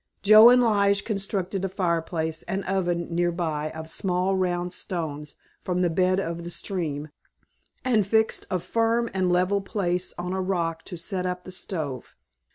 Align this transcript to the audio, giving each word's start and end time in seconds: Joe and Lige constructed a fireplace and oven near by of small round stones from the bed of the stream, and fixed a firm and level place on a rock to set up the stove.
Joe 0.23 0.49
and 0.49 0.63
Lige 0.63 1.05
constructed 1.05 1.63
a 1.63 1.69
fireplace 1.69 2.41
and 2.47 2.63
oven 2.65 3.13
near 3.13 3.31
by 3.31 3.69
of 3.69 3.87
small 3.87 4.35
round 4.35 4.73
stones 4.73 5.35
from 5.63 5.83
the 5.83 5.91
bed 5.91 6.19
of 6.19 6.43
the 6.43 6.49
stream, 6.49 7.09
and 7.85 8.03
fixed 8.07 8.47
a 8.49 8.59
firm 8.59 9.11
and 9.13 9.31
level 9.31 9.61
place 9.61 10.11
on 10.17 10.33
a 10.33 10.41
rock 10.41 10.83
to 10.85 10.97
set 10.97 11.27
up 11.27 11.43
the 11.43 11.51
stove. 11.51 12.15